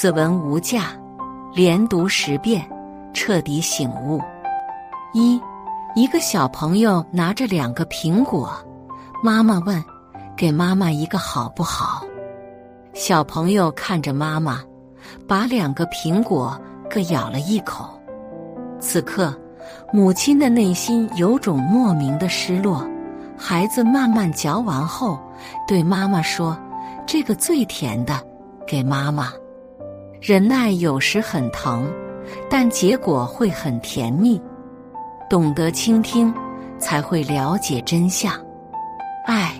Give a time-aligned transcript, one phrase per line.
[0.00, 0.92] 此文无价，
[1.52, 2.64] 连读十遍，
[3.12, 4.20] 彻底醒悟。
[5.12, 5.42] 一，
[5.96, 8.56] 一个小朋友拿着两个苹果，
[9.24, 9.84] 妈妈问
[10.38, 12.04] ：“给妈妈一个好不好？”
[12.94, 14.62] 小朋友看着妈妈，
[15.26, 16.56] 把两个苹果
[16.88, 18.00] 各咬了一口。
[18.78, 19.36] 此刻，
[19.92, 22.88] 母亲的内心有种莫名的失落。
[23.36, 25.18] 孩子慢慢嚼完后，
[25.66, 26.56] 对妈妈说
[27.04, 28.14] ：“这个最甜的，
[28.64, 29.32] 给妈妈。”
[30.20, 31.88] 忍耐有时很疼，
[32.50, 34.40] 但结果会很甜蜜。
[35.30, 36.34] 懂得倾听，
[36.78, 38.32] 才会了解真相。
[39.26, 39.52] 爱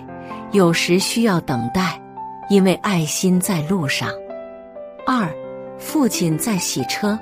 [0.51, 1.99] 有时需要等待，
[2.49, 4.09] 因为爱心在路上。
[5.05, 5.29] 二，
[5.77, 7.17] 父亲在洗车，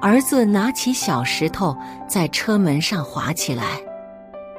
[0.00, 1.76] 儿子拿起小石头
[2.06, 3.64] 在车门上划起来。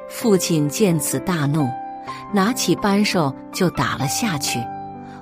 [0.09, 1.69] 父亲见此大怒，
[2.33, 4.59] 拿起扳手就打了下去。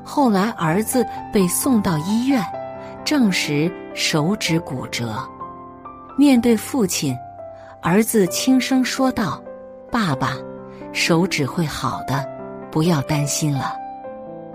[0.04, 2.44] 后来儿子被送到医院。
[3.10, 5.18] 证实手指骨折，
[6.16, 7.18] 面对父亲，
[7.82, 9.42] 儿子轻声说道
[9.92, 10.36] ：“爸爸，
[10.94, 12.24] 手指会好的，
[12.70, 13.74] 不要担心了。”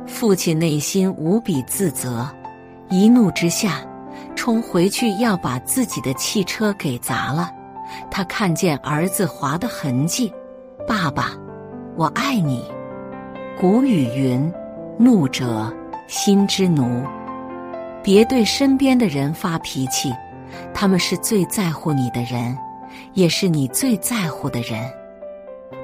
[0.06, 2.28] 父亲内心无比自责，
[2.90, 3.80] 一怒之下
[4.36, 7.50] 冲回去要把自己的汽车给砸了。
[8.08, 10.32] 他看见儿子划的痕迹，
[10.86, 11.32] 爸爸，
[11.96, 12.64] 我爱你。
[13.60, 14.48] 古语云
[14.96, 15.74] ：“怒者
[16.06, 17.02] 心之奴。”
[18.04, 20.12] 别对身边的人发脾气，
[20.74, 22.54] 他们是最在乎你的人，
[23.14, 24.78] 也是你最在乎的人。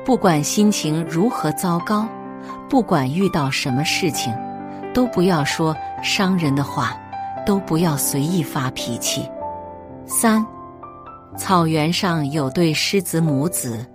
[0.05, 2.07] 不管心情如何糟糕，
[2.69, 4.35] 不管遇到什么事情，
[4.93, 6.95] 都不要说伤人的话，
[7.47, 9.27] 都不要随意发脾气。
[10.05, 10.47] 三，
[11.39, 13.87] 草原上有对狮子母子，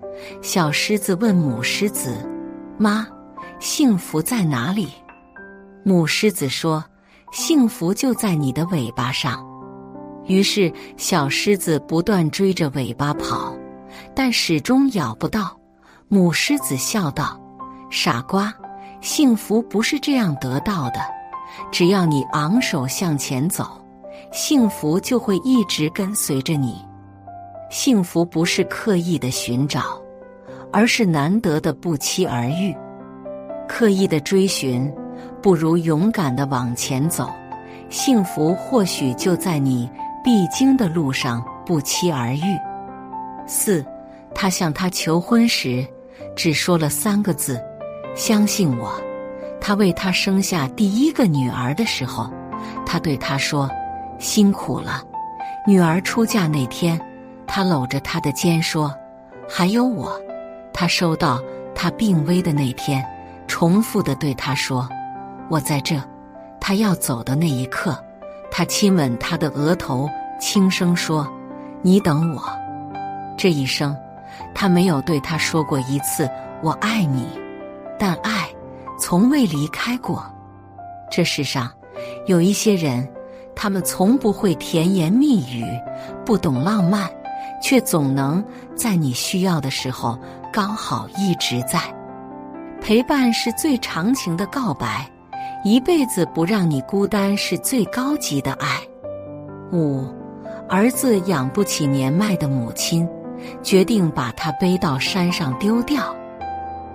[0.41, 2.27] 小狮子问母狮子
[2.79, 3.05] ：“妈，
[3.59, 4.89] 幸福在哪里？”
[5.85, 6.83] 母狮子说。
[7.35, 9.45] 幸福就在你的尾巴上。
[10.23, 13.53] 于是，小狮子不断追着尾巴跑，
[14.15, 15.53] 但始终咬不到。
[16.07, 17.37] 母狮子笑道
[17.91, 18.53] ：“傻瓜，
[19.01, 21.01] 幸福不是这样得到的。
[21.73, 23.85] 只要你昂首向前走，
[24.31, 26.85] 幸福就会一直跟随着你。
[27.69, 30.01] 幸福不是刻意的寻找，
[30.71, 32.73] 而是难得的不期而遇。
[33.67, 34.89] 刻意的追寻。”
[35.45, 37.31] 不如勇敢的往前走，
[37.91, 39.87] 幸福或许就在你
[40.23, 42.59] 必经的路上不期而遇。
[43.45, 43.85] 四，
[44.33, 45.85] 他向他求婚时，
[46.35, 47.63] 只说了三个字
[48.17, 48.99] ：“相信我。”
[49.61, 52.27] 他为他生下第一个女儿的时候，
[52.83, 53.69] 他对他说
[54.17, 55.03] ：“辛苦了。”
[55.67, 56.99] 女儿出嫁那天，
[57.45, 58.91] 他搂着她的肩说
[59.47, 60.19] ：“还有我。”
[60.73, 61.39] 他收到
[61.75, 63.05] 她病危的那天，
[63.45, 64.89] 重复的对她说。
[65.49, 66.01] 我在这，
[66.59, 67.97] 他要走的那一刻，
[68.51, 71.27] 他亲吻他的额头，轻声说
[71.83, 72.41] ：“你等我。”
[73.37, 73.95] 这一生，
[74.53, 76.29] 他没有对他说过一次
[76.63, 77.27] “我爱你”，
[77.99, 78.49] 但爱
[78.99, 80.25] 从未离开过。
[81.11, 81.71] 这世上
[82.25, 83.07] 有一些人，
[83.55, 85.63] 他们从不会甜言蜜语，
[86.25, 87.07] 不懂浪漫，
[87.61, 88.43] 却总能
[88.75, 90.17] 在你需要的时候
[90.51, 91.79] 刚好一直在。
[92.81, 95.07] 陪伴是最长情的告白。
[95.65, 98.79] 一辈子不让你孤单是最高级的爱。
[99.73, 100.05] 五，
[100.69, 103.09] 儿子养不起年迈的母亲，
[103.63, 106.15] 决定把她背到山上丢掉。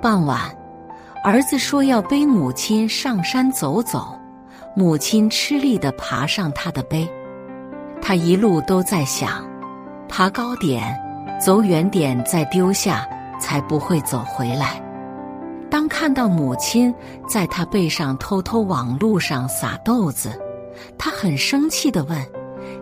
[0.00, 0.42] 傍晚，
[1.25, 4.16] 儿子说要背母亲上山走走，
[4.76, 7.10] 母亲吃力地爬上他的背。
[8.00, 9.44] 他一路都在想，
[10.09, 10.97] 爬高点，
[11.44, 13.04] 走远点再丢下，
[13.41, 14.80] 才不会走回来。
[15.80, 16.94] 当看到母亲
[17.26, 20.38] 在他背上偷偷往路上撒豆子，
[20.98, 22.22] 他很生气的问：“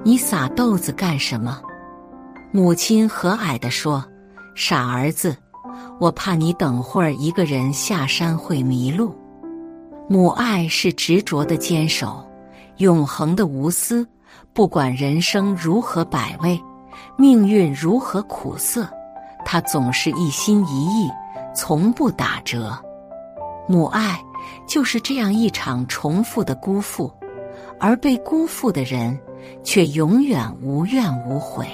[0.03, 1.63] 你撒豆子干什么？”
[2.51, 4.05] 母亲和蔼的说
[4.57, 5.37] ：“傻儿子，
[6.01, 9.15] 我怕你等会儿一个人下山会迷路。”
[10.11, 12.29] 母爱是执着的坚守，
[12.79, 14.05] 永恒的无私，
[14.53, 16.61] 不管人生如何百味，
[17.17, 18.89] 命运如何苦涩，
[19.45, 21.09] 他总是一心一意。
[21.55, 22.79] 从不打折，
[23.69, 24.19] 母爱
[24.67, 27.13] 就是这样一场重复的辜负，
[27.79, 29.19] 而被辜负的人
[29.63, 31.67] 却永远无怨无悔。